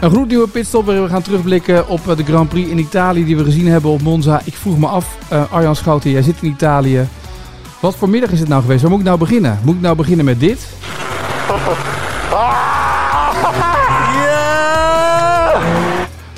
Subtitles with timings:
[0.00, 3.36] Een gloednieuwe pitstop waarin we gaan terugblikken op eh, de Grand Prix in Italië die
[3.36, 4.40] we gezien hebben op Monza.
[4.44, 7.08] Ik vroeg me af, uh, Arjan Schouten, jij zit in Italië.
[7.80, 8.80] Wat voor middag is het nou geweest?
[8.80, 9.58] Waar moet ik nou beginnen?
[9.62, 10.68] Moet ik nou beginnen met dit?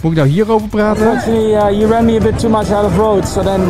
[0.02, 1.10] Moet ik nou hierover praten?
[1.10, 3.60] Actually, uh, you ran me a bit too much out of road, so then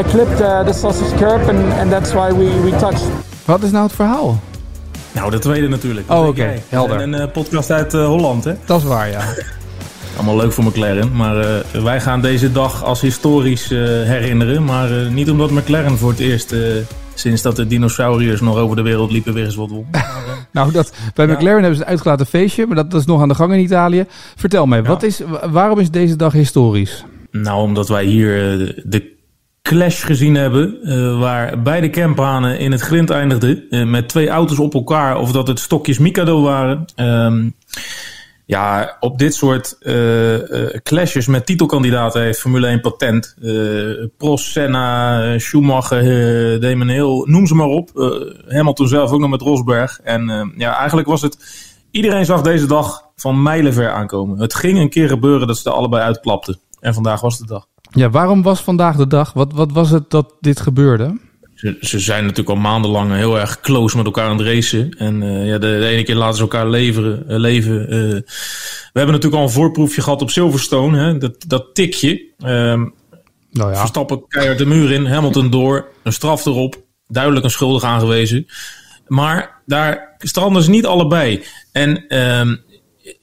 [0.00, 3.06] I clipped uh, the sausage curb and, and that's why we, we touched.
[3.44, 4.38] Wat is nou het verhaal?
[5.16, 6.10] Nou, de tweede natuurlijk.
[6.10, 6.54] Oh, oké.
[6.68, 7.00] Helder.
[7.00, 8.52] Een, een podcast uit uh, Holland, hè?
[8.64, 9.24] Dat is waar, ja.
[10.16, 11.16] Allemaal leuk voor McLaren.
[11.16, 14.64] Maar uh, wij gaan deze dag als historisch uh, herinneren.
[14.64, 16.54] Maar niet omdat McLaren voor het eerst
[17.14, 19.86] sinds dat de dinosauriërs nog over de wereld liepen weer eens wat won.
[20.52, 23.28] nou, dat, bij McLaren hebben ze een uitgelaten feestje, maar dat, dat, is nog aan
[23.28, 24.04] de gang in Italië.
[24.36, 24.88] Vertel mij, ja.
[24.88, 27.04] wat is, waarom is deze dag historisch?
[27.30, 28.38] Nou, omdat wij hier
[28.84, 29.15] de
[29.66, 30.78] clash gezien hebben.
[30.82, 33.66] Uh, waar beide campanen in het grind eindigden.
[33.70, 35.18] Uh, met twee auto's op elkaar.
[35.18, 36.84] Of dat het stokjes Mikado waren.
[36.96, 37.54] Um,
[38.44, 40.34] ja, op dit soort uh,
[40.82, 43.36] clashes met titelkandidaten heeft Formule 1 patent.
[44.16, 47.90] Prost, Senna, Schumacher, Damon Hill, noem ze maar op.
[48.48, 50.00] Hamilton zelf ook nog met Rosberg.
[50.02, 51.38] En ja, eigenlijk was het...
[51.90, 54.38] Iedereen zag deze dag van mijlenver aankomen.
[54.38, 56.58] Het ging een keer gebeuren dat ze er allebei uitklapten.
[56.86, 57.66] En vandaag was de dag.
[57.90, 59.32] Ja, waarom was vandaag de dag?
[59.32, 61.18] Wat, wat was het dat dit gebeurde?
[61.54, 64.90] Ze, ze zijn natuurlijk al maandenlang heel erg close met elkaar aan het racen.
[64.90, 67.80] En uh, ja, de, de, ene keer laten ze elkaar leveren, uh, leven.
[67.80, 68.24] Uh, we
[68.92, 70.98] hebben natuurlijk al een voorproefje gehad op Silverstone.
[70.98, 71.18] Hè?
[71.18, 72.10] Dat, dat tikje.
[72.38, 72.94] Um,
[73.50, 73.78] nou ja.
[73.78, 75.06] Verstappen keihard de muur in.
[75.06, 75.88] Hamilton door.
[76.02, 76.82] Een straf erop.
[77.08, 78.46] Duidelijk een schuldig aangewezen.
[79.06, 81.42] Maar daar stranden ze niet allebei.
[81.72, 82.60] En um,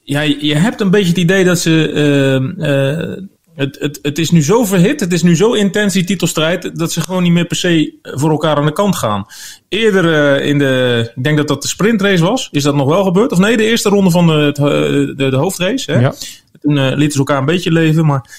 [0.02, 4.64] ja, je hebt een beetje het idee dat ze het, het, het is nu zo
[4.64, 7.94] verhit, het is nu zo intens die titelstrijd, dat ze gewoon niet meer per se
[8.02, 9.26] voor elkaar aan de kant gaan.
[9.68, 13.04] Eerder uh, in de, ik denk dat dat de sprintrace was, is dat nog wel
[13.04, 13.32] gebeurd?
[13.32, 15.92] Of nee, de eerste ronde van de, de, de, de hoofdrace.
[15.92, 16.00] Hè?
[16.00, 16.14] Ja.
[16.60, 18.30] Toen uh, lieten ze elkaar een beetje leven, maar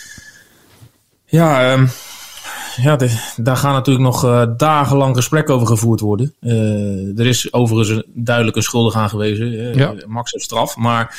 [1.25, 1.89] ja, um,
[2.75, 6.33] ja de, daar gaan natuurlijk nog uh, dagenlang gesprekken over gevoerd worden.
[7.17, 9.93] er is overigens duidelijk een schuldig aangewezen, ja.
[10.07, 11.17] Max heeft straf, maar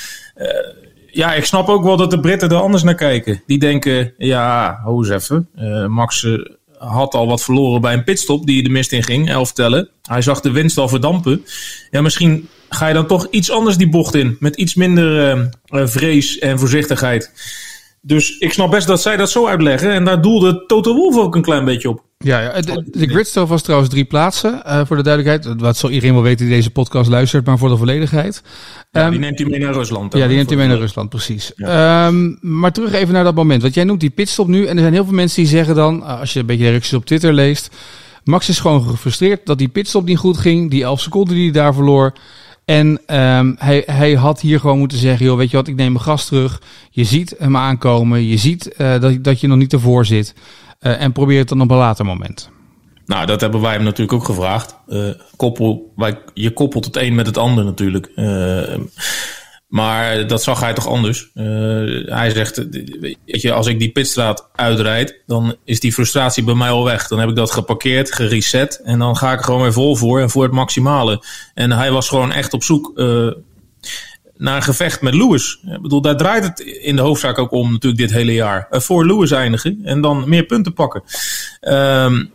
[1.17, 3.43] ja, ik snap ook wel dat de Britten er anders naar kijken.
[3.47, 5.49] Die denken, ja, ho eens even.
[5.59, 6.45] Uh, Max uh,
[6.79, 9.89] had al wat verloren bij een pitstop die de mist in ging, elf tellen.
[10.03, 11.45] Hij zag de winst al verdampen.
[11.91, 14.37] Ja, misschien ga je dan toch iets anders die bocht in.
[14.41, 17.33] Met iets minder vrees en voorzichtigheid.
[18.01, 19.93] Dus ik snap best dat zij dat zo uitleggen.
[19.93, 22.06] En daar doelde Toto Wolff ook een klein beetje op.
[22.19, 24.63] Ja, ja de, de gridstove was trouwens drie plaatsen.
[24.67, 25.61] Uh, voor de duidelijkheid.
[25.61, 28.43] Wat zal iedereen wel weten die deze podcast luistert, maar voor de volledigheid.
[28.91, 30.13] Ja, um, die neemt hij mee naar Rusland.
[30.13, 31.53] Ja, die neemt hij mee naar Rusland, precies.
[31.57, 32.07] Ja.
[32.07, 33.63] Um, maar terug even naar dat moment.
[33.63, 34.67] Want jij noemt die pitstop nu.
[34.67, 37.05] En er zijn heel veel mensen die zeggen dan, als je een beetje reacties op
[37.05, 37.77] Twitter leest.
[38.25, 40.71] Max is gewoon gefrustreerd dat die pitstop niet goed ging.
[40.71, 42.13] Die 11 seconden die hij daar verloor.
[42.65, 45.93] En um, hij, hij had hier gewoon moeten zeggen, joh, weet je wat, ik neem
[45.93, 46.61] mijn gas terug.
[46.91, 50.35] Je ziet hem aankomen, je ziet uh, dat, dat je nog niet ervoor zit.
[50.81, 52.51] Uh, en probeer het dan op een later moment.
[53.07, 54.77] Nou, dat hebben wij hem natuurlijk ook gevraagd.
[55.37, 58.11] Koppel, wij, je koppelt het een met het ander natuurlijk.
[59.67, 61.31] Maar dat zag hij toch anders.
[62.05, 62.57] Hij zegt,
[63.27, 67.09] weet je, als ik die pitstraat uitrijd, dan is die frustratie bij mij al weg.
[67.09, 70.21] Dan heb ik dat geparkeerd, gereset en dan ga ik er gewoon weer vol voor
[70.21, 71.25] en voor het maximale.
[71.55, 72.93] En hij was gewoon echt op zoek
[74.39, 75.61] naar een gevecht met Lewis.
[75.75, 78.67] Ik bedoel, daar draait het in de hoofdzaak ook om natuurlijk dit hele jaar.
[78.71, 81.03] Uh, voor Lewis eindigen en dan meer punten pakken.
[81.61, 82.31] Um,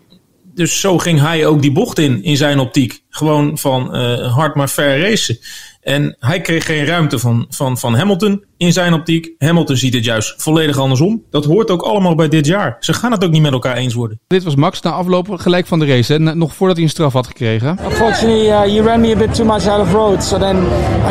[0.54, 3.04] dus zo ging hij ook die bocht in, in zijn optiek.
[3.10, 5.38] Gewoon van uh, hard maar fair racen.
[5.82, 9.32] En hij kreeg geen ruimte van, van, van Hamilton in zijn optiek.
[9.38, 11.24] Hamilton ziet het juist volledig andersom.
[11.30, 12.78] Dat hoort ook allemaal bij dit jaar.
[12.80, 14.20] Ze gaan het ook niet met elkaar eens worden.
[14.28, 16.36] Dit was Max na afloop gelijk van de race, hè?
[16.36, 17.78] nog voordat hij een straf had gekregen.
[17.84, 20.24] Unfortunately, uh, you ran me a bit too much out of road.
[20.24, 20.58] So then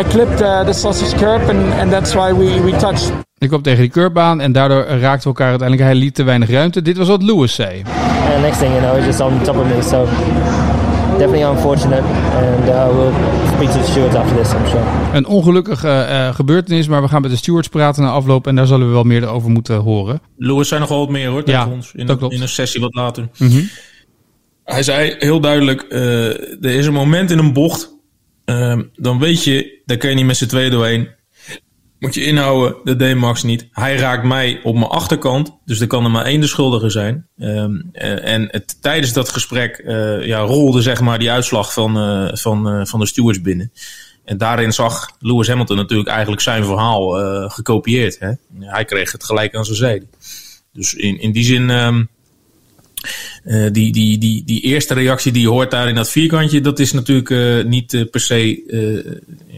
[0.01, 3.13] I clipped uh, the sausage curb and, and that's why we, we touched.
[3.39, 5.89] Ik kwam tegen die curbbaan en daardoor raakten we elkaar uiteindelijk.
[5.89, 6.83] Hij liet te weinig ruimte.
[6.83, 7.83] Dit was wat Lewis zei.
[8.33, 9.83] And next thing you know, he's just on top of me.
[9.83, 10.07] So
[11.21, 12.05] definitely unfortunate.
[12.45, 13.13] And uh, we'll
[13.55, 14.85] speak to the stewards after this, I'm sure.
[15.13, 18.67] Een ongelukkige uh, gebeurtenis, maar we gaan met de stewards praten na afloop en daar
[18.67, 20.21] zullen we wel meer over moeten horen.
[20.37, 22.81] Lewis zei nog wel wat meer hoor, tegen ja, ons in, een, in een sessie
[22.81, 23.29] wat later.
[23.39, 23.69] Mm -hmm.
[24.65, 27.97] Hij zei heel duidelijk, uh, er is een moment in een bocht,
[28.47, 31.09] uh, dan weet je, daar kun je niet met z'n tweeën doorheen.
[32.01, 33.69] Moet je inhouden, dat deed Max niet.
[33.73, 37.27] Hij raakt mij op mijn achterkant, dus er kan er maar één de schuldige zijn.
[37.39, 42.35] Um, en het, tijdens dat gesprek uh, ja, rolde zeg maar die uitslag van, uh,
[42.35, 43.73] van, van de stewards binnen.
[44.25, 47.09] En daarin zag Lewis Hamilton natuurlijk eigenlijk zijn verhaal
[47.49, 48.19] gekopieerd.
[48.19, 48.33] Hè?
[48.59, 50.07] Hij kreeg het gelijk aan zijn zijde.
[50.73, 51.71] Dus in, in die zin...
[51.71, 52.09] Um,
[53.45, 56.79] uh, die, die, die, die eerste reactie die je hoort daar in dat vierkantje, dat
[56.79, 58.63] is natuurlijk uh, niet uh, per se,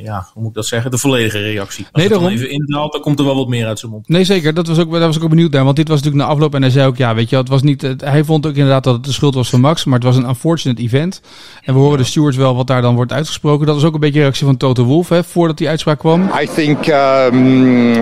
[0.02, 1.86] ja, hoe moet ik dat zeggen, de volledige reactie.
[1.92, 2.28] Als nee, daarom.
[2.28, 4.08] even indaalt, dan komt er wel wat meer uit zijn mond.
[4.08, 4.54] Nee, zeker.
[4.54, 5.64] Dat was ook, daar was ik ook benieuwd naar.
[5.64, 7.62] Want dit was natuurlijk na afloop en hij zei ook, ja, weet je, het was
[7.62, 10.04] niet, het, hij vond ook inderdaad dat het de schuld was van Max, maar het
[10.04, 11.20] was een unfortunate event.
[11.64, 13.66] En we horen de stewards wel wat daar dan wordt uitgesproken.
[13.66, 16.30] Dat was ook een beetje de reactie van Toto Wolff, hè, voordat die uitspraak kwam.
[16.42, 17.92] I think, um,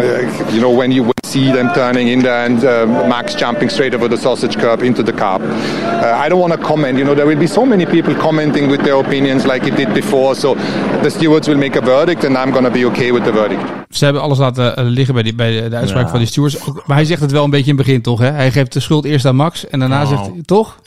[0.51, 4.09] you know, when you see them turning in there and uh, Max jumping straight over
[4.09, 5.41] the sausage curb into the car.
[5.41, 6.99] Uh, I don't want to comment.
[6.99, 9.93] You know, there will be so many people commenting with their opinions like it did
[9.95, 10.35] before.
[10.35, 10.55] So
[11.03, 13.63] the stewards will make a verdict and I'm going to be okay with the verdict.
[13.89, 16.11] Ze hebben alles laten uh, liggen bij, die, bij de uitspraak ja.
[16.11, 16.59] van die stewards.
[16.87, 18.19] Maar hij zegt het wel een beetje in het begin, toch?
[18.19, 18.31] Hè?
[18.31, 20.09] Hij geeft de schuld eerst aan Max en daarna nou.
[20.09, 20.81] zegt hij, toch?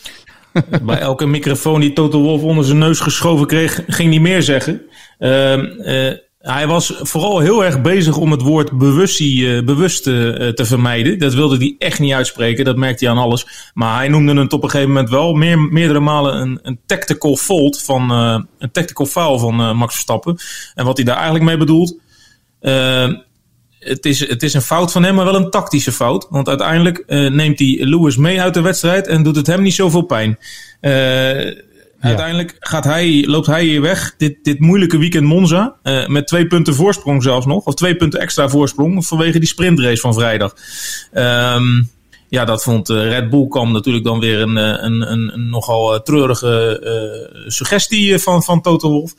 [0.84, 4.82] bij elke microfoon die Toto Wolff onder zijn neus geschoven kreeg, ging hij meer zeggen.
[5.20, 6.12] Uh,
[6.44, 11.20] hij was vooral heel erg bezig om het woord bewustie, uh, bewust uh, te vermijden.
[11.20, 13.72] Dat wilde hij echt niet uitspreken, dat merkte hij aan alles.
[13.74, 17.36] Maar hij noemde het op een gegeven moment wel meer, meerdere malen een, een tactical
[17.36, 20.38] fault van uh, een tactical foul van Max Verstappen.
[20.76, 21.98] En wat hij daar eigenlijk mee bedoelt,
[23.80, 26.28] het, is, het is een fout van hem, maar wel een tactische fout.
[26.30, 30.02] Want uiteindelijk neemt hij Lewis mee uit de wedstrijd en doet het hem niet zoveel
[30.02, 30.38] pijn.
[32.04, 32.10] Ja.
[32.10, 36.48] Uiteindelijk gaat hij, loopt hij hier weg, dit, dit moeilijke weekend Monza, uh, met twee
[36.48, 40.56] punten voorsprong zelfs nog, of twee punten extra voorsprong, vanwege die sprintrace van vrijdag.
[41.14, 41.90] Um,
[42.28, 46.02] ja, dat vond uh, Red Bull kwam natuurlijk dan weer een, een, een, een nogal
[46.02, 49.16] treurige uh, suggestie van, van Toto Wolff.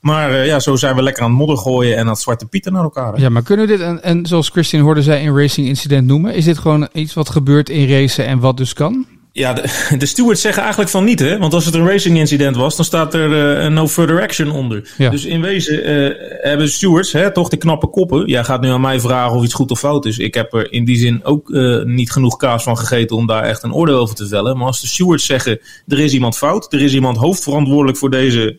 [0.00, 2.72] Maar ja, zo zijn we lekker aan het modder gooien en aan het zwarte pieten
[2.72, 3.12] naar elkaar.
[3.12, 3.22] Hè?
[3.22, 6.34] Ja, maar kunnen we dit, en, en zoals Christian hoorde zij, een racing incident noemen?
[6.34, 9.06] Is dit gewoon iets wat gebeurt in racen en wat dus kan?
[9.32, 9.62] Ja, de,
[9.98, 11.38] de stewards zeggen eigenlijk van niet, hè?
[11.38, 14.90] Want als het een racing incident was, dan staat er uh, no further action onder.
[14.98, 15.10] Ja.
[15.10, 18.26] Dus in wezen uh, hebben stewards, hè, toch de knappe koppen.
[18.26, 20.18] Jij gaat nu aan mij vragen of iets goed of fout is.
[20.18, 23.42] Ik heb er in die zin ook uh, niet genoeg kaas van gegeten om daar
[23.42, 24.56] echt een oordeel over te vellen.
[24.56, 28.58] Maar als de stewards zeggen, er is iemand fout, er is iemand hoofdverantwoordelijk voor deze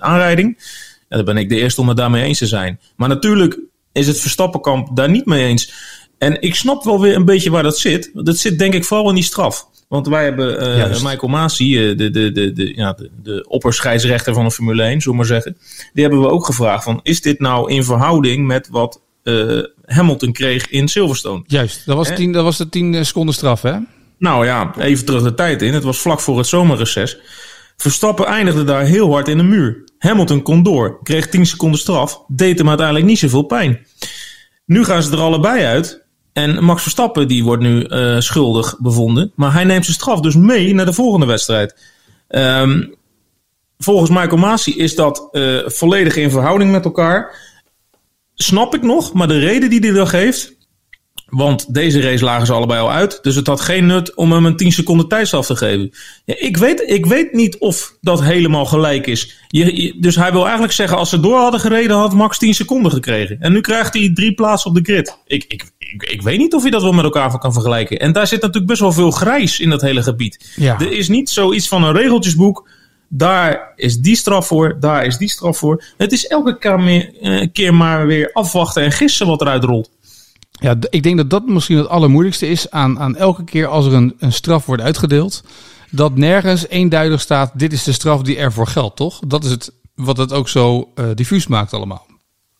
[0.00, 0.58] aanrijding.
[1.08, 2.80] Ja, dan ben ik de eerste om het daarmee eens te zijn.
[2.96, 3.58] Maar natuurlijk
[3.92, 5.72] is het Verstappenkamp daar niet mee eens.
[6.20, 8.10] En ik snap wel weer een beetje waar dat zit.
[8.14, 9.66] Dat zit denk ik vooral in die straf.
[9.88, 14.34] Want wij hebben uh, Michael Masi, uh, de, de, de, de, ja, de, de opperscheidsrechter
[14.34, 15.56] van de Formule 1, zullen we maar zeggen.
[15.92, 20.32] Die hebben we ook gevraagd van, is dit nou in verhouding met wat uh, Hamilton
[20.32, 21.42] kreeg in Silverstone?
[21.46, 23.76] Juist, dat was, tien, dat was de 10 seconden straf hè?
[24.18, 25.74] Nou ja, even terug de tijd in.
[25.74, 27.18] Het was vlak voor het zomerreces.
[27.76, 29.84] Verstappen eindigde daar heel hard in de muur.
[29.98, 33.86] Hamilton kon door, kreeg 10 seconden straf, deed hem uiteindelijk niet zoveel pijn.
[34.64, 36.08] Nu gaan ze er allebei uit.
[36.32, 39.32] En Max Verstappen die wordt nu uh, schuldig bevonden.
[39.34, 41.76] Maar hij neemt zijn straf dus mee naar de volgende wedstrijd.
[42.28, 42.94] Um,
[43.78, 47.48] volgens Michael Masi is dat uh, volledig in verhouding met elkaar.
[48.34, 50.58] Snap ik nog, maar de reden die hij dan geeft.
[51.30, 53.18] Want deze race lagen ze allebei al uit.
[53.22, 55.92] Dus het had geen nut om hem een 10 seconden tijdstraf te geven.
[56.24, 59.36] Ja, ik, weet, ik weet niet of dat helemaal gelijk is.
[59.48, 62.54] Je, je, dus hij wil eigenlijk zeggen, als ze door hadden gereden, had Max 10
[62.54, 63.36] seconden gekregen.
[63.40, 65.16] En nu krijgt hij drie plaatsen op de grid.
[65.26, 67.98] Ik, ik, ik, ik, weet niet of je dat wel met elkaar kan vergelijken.
[67.98, 70.52] En daar zit natuurlijk best wel veel grijs in dat hele gebied.
[70.56, 70.78] Ja.
[70.78, 72.68] Er is niet zoiets van een regeltjesboek.
[73.12, 75.84] Daar is die straf voor, daar is die straf voor.
[75.96, 79.90] Het is elke keer, meer, keer maar weer afwachten en gissen wat eruit rolt.
[80.60, 83.92] Ja, ik denk dat dat misschien het allermoeilijkste is aan, aan elke keer als er
[83.92, 85.42] een, een straf wordt uitgedeeld.
[85.90, 89.20] Dat nergens eenduidig staat, dit is de straf die ervoor geldt, toch?
[89.26, 92.06] Dat is het wat het ook zo uh, diffuus maakt allemaal.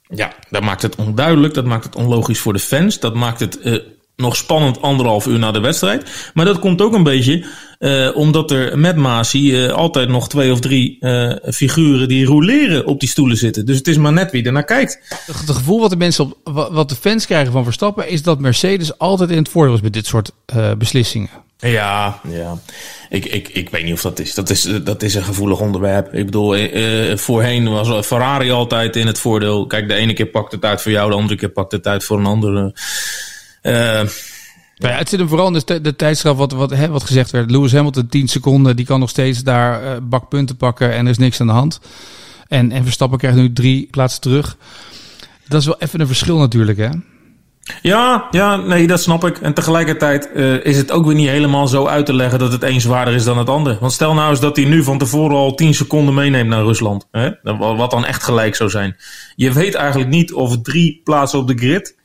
[0.09, 2.99] Ja, dat maakt het onduidelijk, dat maakt het onlogisch voor de fans.
[2.99, 3.79] Dat maakt het uh,
[4.21, 6.31] nog spannend anderhalf uur na de wedstrijd.
[6.35, 7.45] Maar dat komt ook een beetje
[7.79, 12.87] uh, omdat er met Masi uh, altijd nog twee of drie uh, figuren die roleren
[12.87, 13.67] op die stoelen zitten.
[13.67, 14.99] Dus het is maar net wie er naar kijkt.
[15.27, 18.99] Het gevoel wat de mensen op, wat de fans krijgen van Verstappen is dat Mercedes
[18.99, 20.31] altijd in het voordeel is met dit soort
[20.79, 21.31] beslissingen.
[21.61, 22.59] Ja, ja.
[23.09, 24.35] Ik, ik, ik weet niet of dat is.
[24.35, 26.15] Dat is, dat is een gevoelig onderwerp.
[26.15, 29.67] Ik bedoel, uh, voorheen was Ferrari altijd in het voordeel.
[29.67, 32.05] Kijk, de ene keer pakt het uit voor jou, de andere keer pakt het uit
[32.05, 32.75] voor een andere.
[33.63, 34.03] Uh,
[34.75, 34.89] ja.
[34.89, 37.51] het zit hem vooral in de, de tijdstraf wat, wat, hè, wat gezegd werd.
[37.51, 41.19] Lewis Hamilton 10 seconden, die kan nog steeds daar uh, bakpunten pakken en er is
[41.19, 41.81] niks aan de hand.
[42.49, 44.57] En, en Verstappen krijgt nu drie plaatsen terug.
[45.49, 46.89] Dat is wel even een verschil natuurlijk, hè?
[47.83, 49.39] Ja, ja, nee, dat snap ik.
[49.39, 52.63] En tegelijkertijd uh, is het ook weer niet helemaal zo uit te leggen dat het
[52.63, 53.77] een zwaarder is dan het ander.
[53.81, 57.09] Want stel nou eens dat hij nu van tevoren al 10 seconden meeneemt naar Rusland.
[57.11, 57.31] Hè?
[57.59, 58.97] Wat dan echt gelijk zou zijn.
[59.37, 61.97] Je weet eigenlijk niet of drie plaatsen op de grid,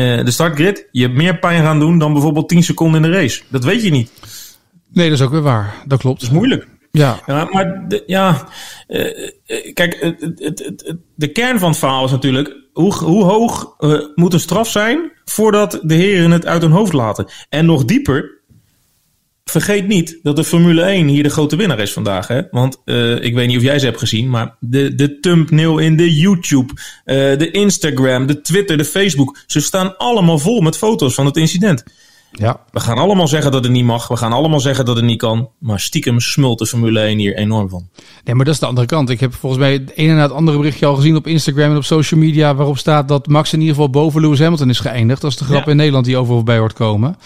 [0.00, 3.42] uh, de startgrid, je meer pijn gaan doen dan bijvoorbeeld 10 seconden in de race.
[3.48, 4.10] Dat weet je niet.
[4.92, 5.74] Nee, dat is ook weer waar.
[5.86, 6.20] Dat klopt.
[6.20, 6.68] Dat is moeilijk.
[6.90, 7.20] Ja.
[7.26, 8.48] ja maar de, ja,
[8.88, 9.30] uh,
[9.74, 13.74] kijk, het, het, het, de kern van het verhaal is natuurlijk hoe, hoe hoog
[14.14, 17.26] moet een straf zijn voordat de heren het uit hun hoofd laten?
[17.48, 18.39] En nog dieper,
[19.50, 22.26] vergeet niet dat de Formule 1 hier de grote winnaar is vandaag.
[22.26, 22.42] Hè?
[22.50, 25.96] Want uh, ik weet niet of jij ze hebt gezien, maar de, de thumbnail in
[25.96, 31.14] de YouTube, uh, de Instagram, de Twitter, de Facebook, ze staan allemaal vol met foto's
[31.14, 31.84] van het incident.
[32.32, 32.60] Ja.
[32.70, 34.08] We gaan allemaal zeggen dat het niet mag.
[34.08, 35.48] We gaan allemaal zeggen dat het niet kan.
[35.58, 37.88] Maar stiekem smult de Formule 1 hier enorm van.
[38.24, 39.10] Nee, maar dat is de andere kant.
[39.10, 41.76] Ik heb volgens mij het ene na het andere berichtje al gezien op Instagram en
[41.76, 42.54] op social media.
[42.54, 45.20] Waarop staat dat Max in ieder geval boven Lewis Hamilton is geëindigd.
[45.20, 45.70] Dat is de grap ja.
[45.70, 47.16] in Nederland die overal bij hoort komen.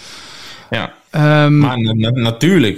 [0.69, 0.93] Ja.
[1.15, 2.77] Um, maar na natuurlijk,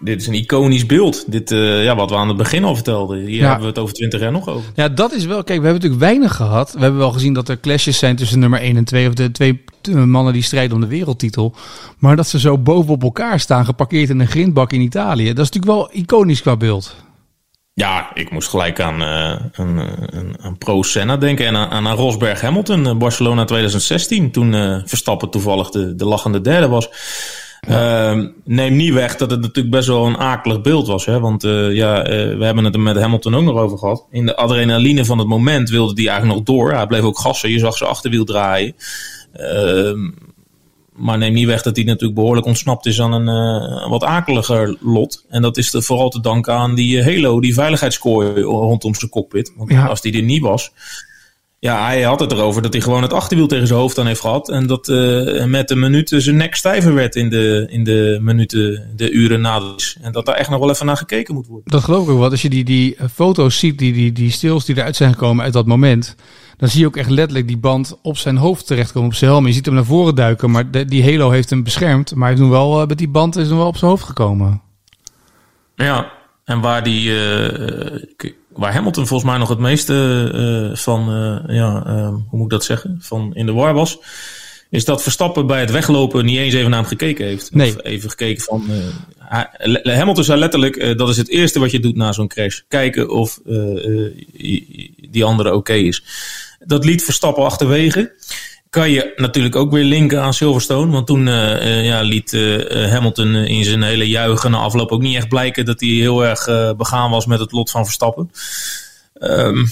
[0.00, 1.32] dit is een iconisch beeld.
[1.32, 3.18] Dit, uh, ja, wat we aan het begin al vertelden.
[3.18, 3.42] Hier ja.
[3.42, 4.70] hebben we het over 20 jaar nog over.
[4.74, 5.44] Ja, dat is wel.
[5.44, 6.72] Kijk, we hebben natuurlijk weinig gehad.
[6.72, 9.08] We hebben wel gezien dat er clashes zijn tussen nummer 1 en 2.
[9.08, 9.64] Of de twee
[10.06, 11.54] mannen die strijden om de wereldtitel.
[11.98, 15.32] Maar dat ze zo bovenop elkaar staan, geparkeerd in een grindbak in Italië.
[15.32, 16.96] Dat is natuurlijk wel iconisch qua beeld.
[17.72, 19.80] Ja, ik moest gelijk aan, uh, aan,
[20.12, 24.30] aan, aan Pro Senna denken en aan, aan Rosberg Hamilton, Barcelona 2016.
[24.30, 26.88] Toen uh, Verstappen toevallig de, de lachende derde was.
[27.68, 31.04] Uh, neem niet weg dat het natuurlijk best wel een akelig beeld was.
[31.04, 31.20] Hè?
[31.20, 34.06] Want uh, ja, uh, we hebben het er met Hamilton ook nog over gehad.
[34.10, 36.72] In de adrenaline van het moment wilde hij eigenlijk nog door.
[36.72, 37.50] Hij bleef ook gassen.
[37.50, 38.74] Je zag zijn achterwiel draaien.
[39.36, 39.92] Uh,
[40.92, 43.28] maar neem niet weg dat hij natuurlijk behoorlijk ontsnapt is aan een
[43.82, 45.24] uh, wat akeliger lot.
[45.28, 49.52] En dat is vooral te danken aan die Halo, die veiligheidskooi rondom zijn cockpit.
[49.56, 49.86] Want ja.
[49.86, 50.72] als die er niet was,
[51.64, 54.20] ja, hij had het erover dat hij gewoon het achterwiel tegen zijn hoofd aan heeft
[54.20, 54.48] gehad.
[54.48, 58.92] En dat uh, met de minuten zijn nek stijver werd in de, in de minuten,
[58.96, 59.60] de uren na
[60.02, 61.70] En dat daar echt nog wel even naar gekeken moet worden.
[61.70, 62.30] Dat geloof ik ook wel.
[62.30, 65.52] Als je die, die foto's ziet, die, die, die stils die eruit zijn gekomen uit
[65.52, 66.16] dat moment.
[66.56, 69.46] Dan zie je ook echt letterlijk die band op zijn hoofd terechtkomen, op zijn helm.
[69.46, 72.14] Je ziet hem naar voren duiken, maar de, die halo heeft hem beschermd.
[72.14, 74.62] Maar hij is wel, uh, met die band is hem wel op zijn hoofd gekomen.
[75.74, 76.12] Ja,
[76.44, 77.10] en waar die...
[77.10, 80.30] Uh, waar Hamilton volgens mij nog het meeste
[80.70, 83.98] uh, van, uh, ja, uh, hoe moet ik dat zeggen, van in de war was,
[84.70, 87.54] is dat Verstappen bij het weglopen niet eens even naar hem gekeken heeft.
[87.54, 87.68] Nee.
[87.68, 88.64] Of even gekeken van,
[89.82, 92.60] Hamilton zei letterlijk, dat is het eerste wat je doet na zo'n crash.
[92.68, 93.40] Kijken of
[95.10, 96.04] die andere oké okay is.
[96.58, 98.12] Dat liet Verstappen achterwege
[98.74, 100.92] kan je natuurlijk ook weer linken aan Silverstone.
[100.92, 105.16] Want toen uh, uh, ja, liet uh, Hamilton in zijn hele juichende afloop ook niet
[105.16, 108.30] echt blijken dat hij heel erg begaan was met het lot van Verstappen.
[109.20, 109.66] Um,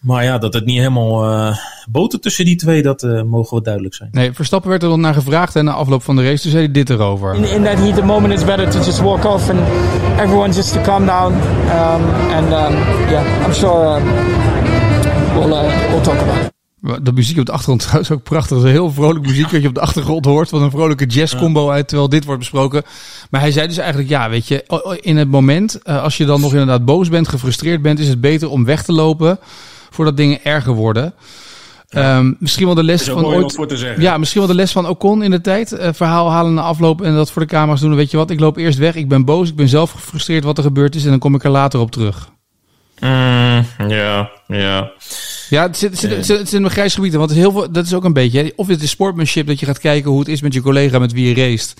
[0.00, 1.56] maar ja, dat het niet helemaal
[1.90, 4.08] boten tussen die twee, dat mogen we duidelijk zijn.
[4.12, 6.64] Nee, Verstappen werd er dan naar gevraagd en na afloop van de race, toen zei
[6.64, 7.34] hij dit erover.
[7.34, 9.60] In, in that heat, the moment it's better to just walk off and
[10.18, 11.32] everyone just to calm down.
[11.32, 12.74] Um, and um,
[13.10, 14.00] yeah, I'm sure
[15.34, 15.48] we'll,
[15.90, 16.61] we'll talk about it.
[17.02, 18.56] De muziek op de achtergrond trouwens ook prachtig.
[18.56, 20.48] Dat is heel vrolijk muziek wat je op de achtergrond hoort.
[20.48, 22.82] Van een vrolijke jazzcombo uit terwijl dit wordt besproken.
[23.30, 26.52] Maar hij zei dus eigenlijk, ja, weet je, in het moment, als je dan nog
[26.52, 29.38] inderdaad boos bent, gefrustreerd bent, is het beter om weg te lopen
[29.90, 31.14] voordat dingen erger worden.
[31.92, 32.18] Ja.
[32.18, 33.94] Um, misschien wel de les van ooit.
[33.98, 35.72] Ja, misschien wel de les van Ocon in de tijd.
[35.72, 37.94] Uh, verhaal halen na afloop en dat voor de camera's doen.
[37.94, 38.94] Weet je wat, ik loop eerst weg.
[38.94, 39.48] Ik ben boos.
[39.48, 41.04] Ik ben zelf gefrustreerd wat er gebeurd is.
[41.04, 42.28] En dan kom ik er later op terug.
[43.00, 44.90] Mm, ja, ja.
[45.52, 47.14] Ja, het zit, het, zit, in een grijs gebied.
[47.14, 48.42] Want heel veel, dat is ook een beetje.
[48.42, 48.50] Hè.
[48.56, 51.12] Of het is sportmanship dat je gaat kijken hoe het is met je collega met
[51.12, 51.74] wie je race.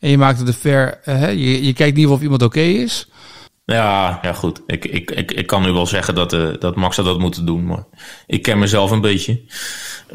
[0.00, 1.00] En je maakt het de fair.
[1.04, 3.08] Uh, hè, je, je kijkt in ieder geval of iemand oké okay is.
[3.64, 4.62] Ja, ja goed.
[4.66, 7.46] Ik, ik, ik, ik kan nu wel zeggen dat, uh, dat Max had dat moeten
[7.46, 7.66] doen.
[7.66, 7.84] Maar
[8.26, 9.40] ik ken mezelf een beetje.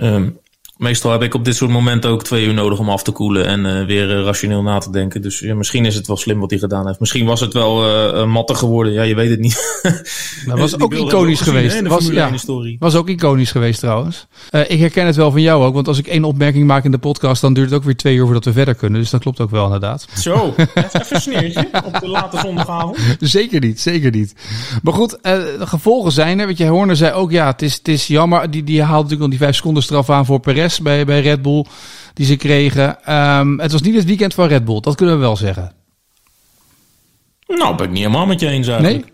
[0.01, 0.39] Um,
[0.77, 3.45] meestal heb ik op dit soort momenten ook twee uur nodig om af te koelen
[3.45, 5.21] en uh, weer uh, rationeel na te denken.
[5.21, 6.99] Dus ja, misschien is het wel slim wat hij gedaan heeft.
[6.99, 8.93] Misschien was het wel uh, matter geworden.
[8.93, 9.79] Ja, je weet het niet.
[10.45, 11.75] Dat was ook iconisch geweest.
[11.75, 12.31] Gezien, was, ja,
[12.79, 14.27] was ook iconisch geweest trouwens.
[14.67, 16.97] ik herken het wel van jou ook, want als ik één opmerking maak in de
[16.97, 19.01] podcast, dan duurt het ook weer twee uur voordat we verder kunnen.
[19.01, 20.07] Dus dat klopt ook wel inderdaad.
[20.17, 22.97] Zo, even een sneertje op de late zondagavond.
[23.19, 24.35] zeker niet, zeker niet.
[24.83, 26.47] Maar goed, de gevolgen zijn er.
[26.47, 28.51] Weet je, Horner zei ook, ja, het is, het is jammer.
[28.51, 31.41] Die, die haalde natuurlijk al die vijf seconden straf aan voor Perez bij, bij Red
[31.41, 31.65] Bull
[32.13, 33.13] die ze kregen.
[33.13, 35.75] Um, het was niet het weekend van Red Bull, dat kunnen we wel zeggen.
[37.47, 39.13] Nou, ben ik niet helemaal met je eens eigenlijk.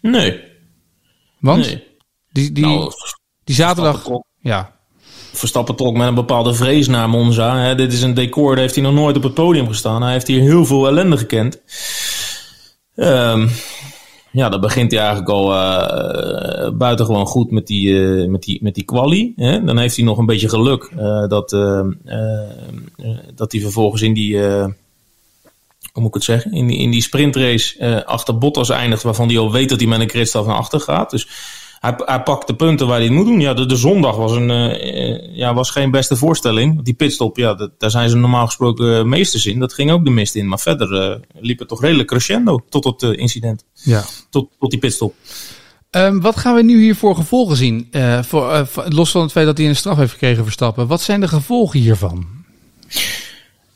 [0.00, 0.12] Nee?
[0.12, 0.40] Nee.
[1.40, 1.66] Want?
[1.66, 1.84] Nee.
[2.32, 2.92] Die, die, nou,
[3.44, 4.06] die zaterdag...
[4.40, 4.72] Ja.
[5.32, 7.74] Verstappen trok met een bepaalde vrees naar Monza.
[7.74, 10.02] Dit is een decor, daar heeft hij nog nooit op het podium gestaan.
[10.02, 11.60] Hij heeft hier heel veel ellende gekend.
[12.94, 13.50] Um,
[14.34, 18.74] ja, dan begint hij eigenlijk al uh, buitengewoon goed met die, uh, met die, met
[18.74, 19.32] die quali.
[19.36, 19.64] Hè?
[19.64, 21.50] Dan heeft hij nog een beetje geluk uh, dat,
[23.34, 24.72] dat hij vervolgens in die, hoe
[25.92, 29.52] moet ik het zeggen, in die, in die sprintrace achter Bottas eindigt, waarvan hij al
[29.52, 31.10] weet dat hij met een kritstaf naar achter gaat.
[31.10, 31.28] Dus
[31.84, 33.40] hij, hij pakt de punten waar hij het moet doen.
[33.40, 36.82] Ja, de, de zondag was, een, uh, ja, was geen beste voorstelling.
[36.82, 39.58] Die pitstop, ja, dat, daar zijn ze normaal gesproken meesters in.
[39.58, 40.48] Dat ging ook de mist in.
[40.48, 43.64] Maar verder uh, liep het toch redelijk crescendo tot het uh, incident.
[43.72, 44.04] Ja.
[44.30, 45.14] Tot, tot die pitstop.
[45.90, 47.88] Um, wat gaan we nu hier voor gevolgen zien?
[48.22, 50.86] voor, los van het feit dat hij een straf heeft gekregen Verstappen.
[50.86, 52.26] Wat zijn de gevolgen hiervan?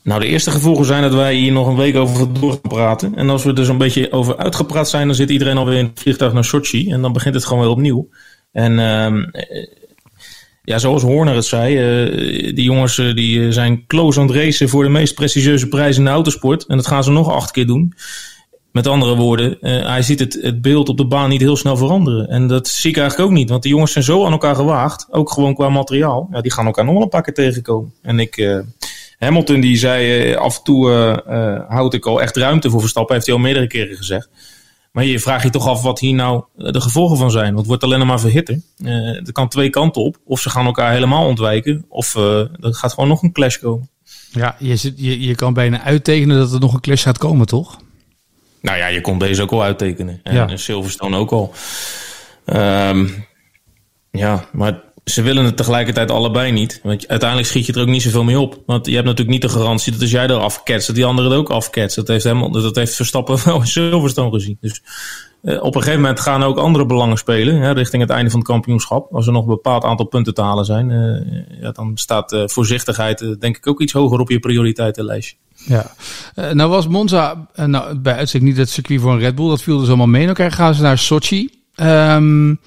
[0.09, 3.15] Nou, de eerste gevolgen zijn dat wij hier nog een week over door gaan praten.
[3.15, 5.99] En als we er zo'n beetje over uitgepraat zijn, dan zit iedereen alweer in het
[5.99, 6.91] vliegtuig naar Sochi.
[6.91, 8.09] En dan begint het gewoon weer opnieuw.
[8.51, 9.23] En uh,
[10.63, 14.69] ja, zoals Horner het zei, uh, die jongens uh, die zijn close aan het racen
[14.69, 16.65] voor de meest prestigieuze prijs in de autosport.
[16.65, 17.93] En dat gaan ze nog acht keer doen.
[18.71, 22.27] Met andere woorden, hij ziet het, het beeld op de baan niet heel snel veranderen.
[22.27, 25.07] En dat zie ik eigenlijk ook niet, want die jongens zijn zo aan elkaar gewaagd,
[25.11, 26.29] ook gewoon qua materiaal.
[26.31, 27.93] Ja, die gaan elkaar nog een paar keer tegenkomen.
[28.01, 28.63] En ik,
[29.19, 30.89] Hamilton die zei uh, af en toe
[31.67, 34.29] houd ik al echt ruimte voor Verstappen, heeft hij al meerdere keren gezegd.
[34.91, 37.45] Maar je vraagt je toch af wat hier nou de gevolgen van zijn.
[37.45, 38.61] Want het wordt alleen maar verhitter.
[38.77, 40.17] Uh, er kan twee kanten op.
[40.25, 41.85] Of ze gaan elkaar helemaal ontwijken.
[41.89, 43.89] Of uh, er gaat gewoon nog een clash komen.
[44.31, 47.47] Ja, je, zit, je, je kan bijna uittekenen dat er nog een clash gaat komen,
[47.47, 47.79] toch?
[48.61, 50.19] Nou ja, je kon deze ook al uittekenen.
[50.23, 50.57] En ja.
[50.57, 51.53] Silverstone ook al.
[52.45, 53.25] Um,
[54.11, 56.79] ja, maar ze willen het tegelijkertijd allebei niet.
[56.83, 58.61] Want uiteindelijk schiet je er ook niet zoveel mee op.
[58.65, 61.31] Want je hebt natuurlijk niet de garantie dat als jij er afketst, dat die anderen
[61.31, 61.95] het ook afketst.
[61.95, 64.57] Dat heeft, helemaal, dat heeft Verstappen wel in Silverstone gezien.
[64.61, 64.81] Dus
[65.41, 67.61] uh, op een gegeven moment gaan ook andere belangen spelen.
[67.61, 69.13] Hè, richting het einde van het kampioenschap.
[69.13, 70.89] Als er nog een bepaald aantal punten te halen zijn.
[70.89, 75.35] Uh, ja, dan staat uh, voorzichtigheid denk ik ook iets hoger op je prioriteitenlijstje.
[75.65, 75.91] Ja,
[76.53, 79.49] nou was Monza nou, bij uitstek niet het circuit voor een Red Bull.
[79.49, 80.33] Dat viel dus allemaal mee.
[80.33, 81.49] Dan gaan ze naar Sochi.
[81.75, 82.59] Um,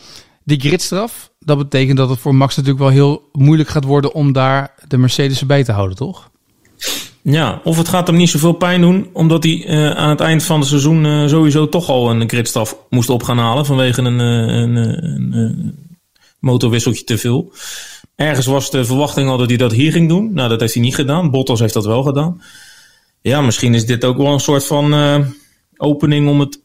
[0.45, 4.33] die gridstraf, dat betekent dat het voor Max natuurlijk wel heel moeilijk gaat worden om
[4.33, 6.31] daar de Mercedes bij te houden, toch?
[7.23, 10.43] Ja, of het gaat hem niet zoveel pijn doen, omdat hij uh, aan het eind
[10.43, 14.19] van het seizoen uh, sowieso toch al een gridstraf moest op gaan halen vanwege een,
[14.19, 15.75] een, een, een,
[16.39, 17.53] motorwisseltje te veel.
[18.15, 20.33] Ergens was de verwachting al dat hij dat hier ging doen.
[20.33, 21.31] Nou, dat heeft hij niet gedaan.
[21.31, 22.43] Bottas heeft dat wel gedaan.
[23.21, 24.95] Ja, misschien is dit ook wel een soort van
[25.77, 26.61] opening om het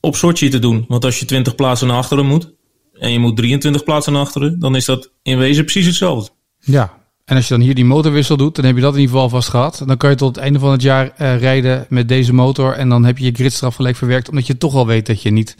[0.00, 0.84] op Sochi te doen.
[0.88, 2.52] Want als je 20 plaatsen naar achteren moet,
[2.98, 6.30] en je moet 23 plaatsen naar achteren, dan is dat in wezen precies hetzelfde.
[6.58, 9.14] Ja, en als je dan hier die motorwissel doet, dan heb je dat in ieder
[9.14, 9.82] geval vast gehad.
[9.86, 12.72] Dan kan je tot het einde van het jaar uh, rijden met deze motor.
[12.72, 15.30] En dan heb je je gridstraf gelijk verwerkt, omdat je toch al weet dat je
[15.30, 15.56] niet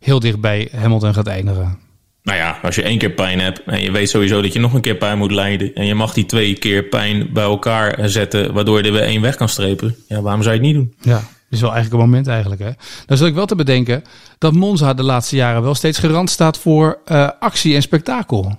[0.00, 1.78] heel dicht bij Hamilton gaat eindigen.
[2.22, 4.72] Nou ja, als je één keer pijn hebt en je weet sowieso dat je nog
[4.72, 5.74] een keer pijn moet lijden.
[5.74, 9.20] En je mag die twee keer pijn bij elkaar zetten, waardoor je er weer één
[9.20, 9.96] weg kan strepen.
[10.08, 10.94] Ja, waarom zou je het niet doen?
[11.00, 12.60] Ja, is wel eigenlijk een moment eigenlijk.
[12.60, 12.70] Hè?
[13.06, 14.04] Dan zul ik wel te bedenken
[14.38, 18.58] dat Monza de laatste jaren wel steeds gerand staat voor uh, actie en spektakel.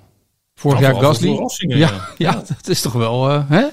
[0.56, 1.39] Vorig jaar Gasly.
[1.58, 1.91] Ja, ja,
[2.32, 3.32] ja, dat is toch wel.
[3.32, 3.65] Uh, hè?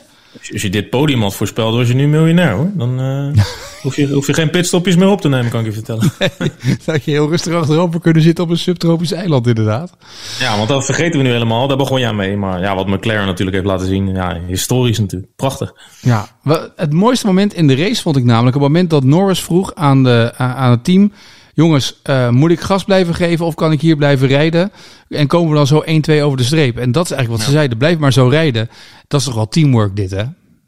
[0.52, 2.70] Als je dit podium had voorspeld, was je nu miljonair hoor.
[2.74, 3.44] Dan uh,
[3.82, 6.12] hoef, je, hoef je geen pitstopjes meer op te nemen, kan ik je vertellen.
[6.38, 9.96] Nee, dat je heel rustig achterover kunnen zitten op een subtropisch eiland inderdaad.
[10.38, 11.68] Ja, want dat vergeten we nu helemaal.
[11.68, 12.36] Daar begon je aan mee.
[12.36, 14.14] Maar ja, wat McLaren natuurlijk heeft laten zien.
[14.14, 15.32] Ja, historisch natuurlijk.
[15.36, 15.72] Prachtig.
[16.00, 16.28] Ja,
[16.76, 20.04] het mooiste moment in de race vond ik namelijk het moment dat Norris vroeg aan,
[20.04, 21.12] de, aan het team...
[21.60, 24.72] Jongens, uh, moet ik gas blijven geven of kan ik hier blijven rijden?
[25.08, 25.82] En komen we dan zo
[26.20, 26.78] 1-2 over de streep?
[26.78, 27.44] En dat is eigenlijk wat ja.
[27.44, 27.78] ze zeiden.
[27.78, 28.68] Blijf maar zo rijden.
[29.08, 30.24] Dat is toch wel teamwork dit, hè?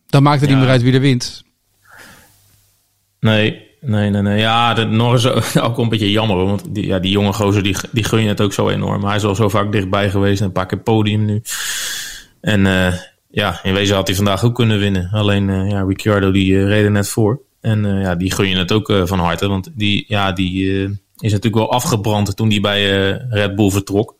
[0.06, 0.54] Dan maakt het ja.
[0.54, 1.44] niet meer uit wie er wint.
[3.20, 4.38] Nee, nee, nee, nee.
[4.38, 5.26] Ja, de Norris
[5.66, 6.36] ook een beetje jammer.
[6.36, 9.00] Want die, ja, die jonge gozer, die, die gun je het ook zo enorm.
[9.00, 10.40] Maar hij is al zo vaak dichtbij geweest.
[10.40, 11.42] En een paar keer podium nu.
[12.40, 12.92] En uh,
[13.30, 15.10] ja, in wezen had hij vandaag ook kunnen winnen.
[15.12, 17.40] Alleen, uh, ja, Ricciardo die uh, reed er net voor.
[17.62, 19.48] En uh, ja, die gun je het ook uh, van harte.
[19.48, 20.82] Want die, ja, die uh,
[21.18, 24.14] is natuurlijk wel afgebrand toen die bij Red Bull vertrok.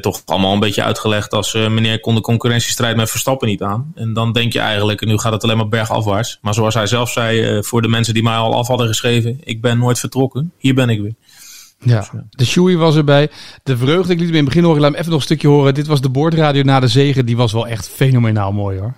[0.00, 3.92] toch allemaal een beetje uitgelegd als meneer kon de concurrentiestrijd met Verstappen niet aan.
[3.94, 6.38] En dan denk je eigenlijk, nu gaat het alleen maar bergafwaarts.
[6.42, 9.60] Maar zoals hij zelf zei, voor de mensen die mij al af hadden geschreven, ik
[9.60, 10.52] ben nooit vertrokken.
[10.58, 11.14] Hier ben ik weer.
[11.80, 13.30] Ja, de Shoei was erbij.
[13.62, 14.80] De vreugde, ik liet hem in het begin horen.
[14.80, 15.74] Laat hem even nog een stukje horen.
[15.74, 17.26] Dit was de boordradio na de zegen.
[17.26, 18.94] Die was wel echt fenomenaal mooi hoor.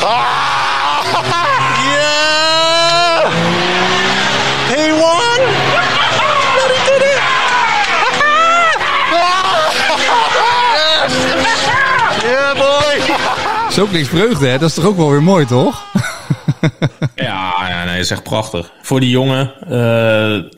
[0.00, 0.52] yeah!
[13.76, 14.58] Zo klinkt vreugde, hè?
[14.58, 15.84] Dat is toch ook wel weer mooi, toch?
[17.14, 18.72] ja, ja, nee, dat is echt prachtig.
[18.82, 20.50] Voor die jongen, uh,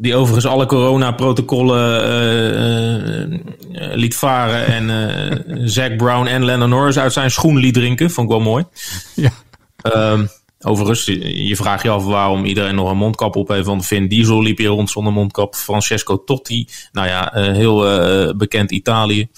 [0.00, 6.98] die overigens alle coronaprotocollen uh, uh, liet varen en uh, Zack Brown en Lennon Norris
[6.98, 8.10] uit zijn schoen liet drinken.
[8.10, 8.64] Vond ik wel mooi.
[9.14, 9.30] Ja.
[10.12, 10.28] Um,
[10.64, 11.04] Overigens,
[11.48, 13.66] je vraagt je af waarom iedereen nog een mondkap op heeft.
[13.66, 15.54] Want Vin Diesel liep hier rond zonder mondkap.
[15.54, 19.28] Francesco Totti, nou ja, heel uh, bekend Italië.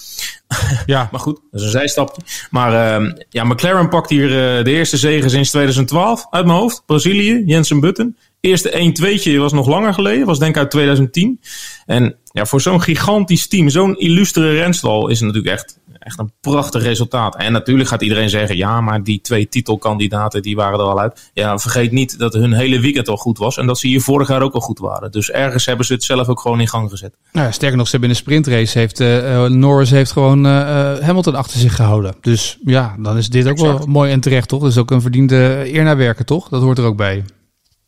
[0.86, 1.08] Ja.
[1.12, 2.22] maar goed, dat is een zijstapje.
[2.50, 6.82] Maar uh, ja, McLaren pakt hier uh, de eerste zegen sinds 2012 uit mijn hoofd.
[6.86, 8.16] Brazilië, Jensen Button.
[8.40, 11.40] Eerste 1-2'tje was nog langer geleden, was denk ik uit 2010.
[11.86, 16.32] En ja, voor zo'n gigantisch team, zo'n illustere renstal is het natuurlijk echt echt een
[16.40, 17.36] prachtig resultaat.
[17.36, 21.30] En natuurlijk gaat iedereen zeggen, ja, maar die twee titelkandidaten die waren er al uit.
[21.34, 24.28] Ja, vergeet niet dat hun hele weekend al goed was en dat ze hier vorig
[24.28, 25.10] jaar ook al goed waren.
[25.10, 27.16] Dus ergens hebben ze het zelf ook gewoon in gang gezet.
[27.32, 30.52] Nou ja, sterker nog, ze hebben in de sprintrace heeft uh, Norris heeft gewoon uh,
[30.98, 32.14] Hamilton achter zich gehouden.
[32.20, 34.60] Dus ja, dan is dit ook wel mooi en terecht, toch?
[34.60, 36.48] Dat is ook een verdiende eer naar werken, toch?
[36.48, 37.24] Dat hoort er ook bij.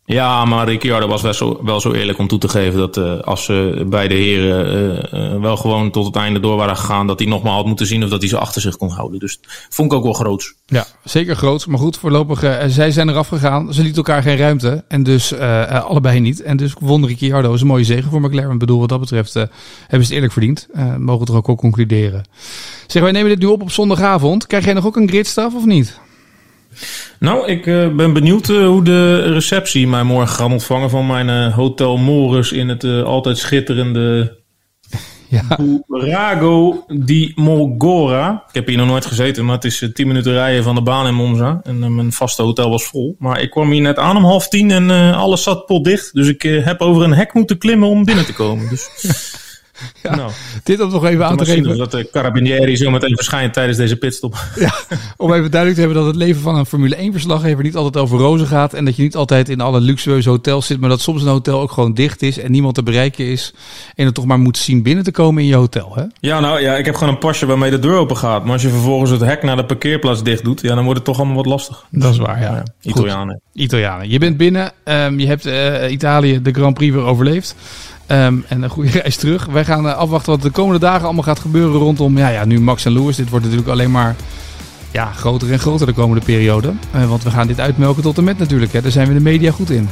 [0.05, 3.19] Ja, maar Ricciardo was wel zo, wel zo eerlijk om toe te geven dat uh,
[3.19, 4.73] als ze beide heren
[5.13, 7.85] uh, uh, wel gewoon tot het einde door waren gegaan, dat hij nogmaals had moeten
[7.85, 9.19] zien of dat hij ze achter zich kon houden.
[9.19, 9.39] Dus
[9.69, 10.55] vond ik ook wel groots.
[10.65, 11.65] Ja, zeker groots.
[11.65, 13.73] Maar goed, voorlopig, zij zijn eraf gegaan.
[13.73, 15.33] Ze lieten elkaar geen ruimte en dus
[15.69, 16.41] allebei niet.
[16.41, 18.51] En dus won Ricciardo is een mooie zegen voor McLaren.
[18.51, 19.51] Ik bedoel, wat dat betreft hebben
[19.87, 20.67] ze het eerlijk verdiend.
[20.97, 22.23] mogen toch ook al concluderen.
[22.87, 24.47] Zeg, wij nemen dit nu op op zondagavond.
[24.47, 25.99] Krijg jij nog ook een gridstaf of niet?
[27.23, 31.29] Nou, ik uh, ben benieuwd uh, hoe de receptie mij morgen gaat ontvangen van mijn
[31.29, 34.37] uh, Hotel Morus in het altijd schitterende
[35.29, 35.59] ja.
[35.87, 38.43] Burago di Molgora.
[38.47, 41.07] Ik heb hier nog nooit gezeten, maar het is 10 minuten rijden van de baan
[41.07, 41.59] in Monza.
[41.63, 43.15] En mijn vaste hotel was vol.
[43.19, 46.13] Maar ik kwam hier net aan om half tien en alles zat potdicht.
[46.13, 48.69] Dus ik heb over een hek moeten klimmen om binnen te komen.
[48.69, 48.89] Dus...
[50.03, 50.31] Ja, nou,
[50.63, 51.77] dit om nog even aan te geven.
[51.77, 54.35] Dat de Carabinieri zo meteen verschijnt tijdens deze pitstop.
[54.55, 54.73] Ja,
[55.17, 58.03] om even duidelijk te hebben dat het leven van een Formule 1 verslaggever niet altijd
[58.03, 58.73] over rozen gaat.
[58.73, 60.79] En dat je niet altijd in alle luxueuze hotels zit.
[60.79, 63.53] Maar dat soms een hotel ook gewoon dicht is en niemand te bereiken is.
[63.95, 65.91] En het toch maar moet zien binnen te komen in je hotel.
[65.95, 66.03] Hè?
[66.19, 68.43] Ja, nou ja, ik heb gewoon een pasje waarmee de deur open gaat.
[68.43, 71.07] Maar als je vervolgens het hek naar de parkeerplaats dicht doet, ja, dan wordt het
[71.07, 71.85] toch allemaal wat lastig.
[71.89, 72.55] Dat is waar, ja.
[72.55, 73.41] ja Italianen.
[73.53, 74.09] Italianen.
[74.09, 74.71] Je bent binnen.
[74.83, 77.55] Um, je hebt uh, Italië de Grand Prix weer overleefd.
[78.07, 79.45] Um, en een goede reis terug.
[79.45, 82.59] Wij gaan uh, afwachten wat de komende dagen allemaal gaat gebeuren rondom ja, ja, nu
[82.59, 83.15] Max en Lewis.
[83.15, 84.15] Dit wordt natuurlijk alleen maar
[84.91, 86.73] ja, groter en groter de komende periode.
[86.95, 88.73] Uh, want we gaan dit uitmelken tot en met natuurlijk.
[88.73, 88.81] Hè.
[88.81, 89.89] Daar zijn we de media goed in.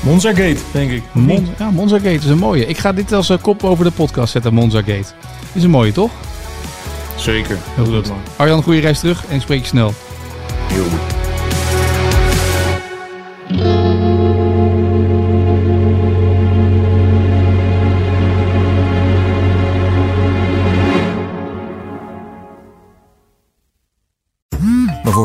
[0.00, 1.02] Monza Gate, denk ik.
[1.12, 2.66] Mon ja, Monza Gate is een mooie.
[2.66, 5.06] Ik ga dit als uh, kop over de podcast zetten, Monza Gate.
[5.52, 6.10] Is een mooie, toch?
[7.16, 7.58] Zeker.
[7.74, 8.12] Heel goed.
[8.36, 9.94] Arjan, goede reis terug en ik spreek je snel.
[10.68, 11.18] Heel goed.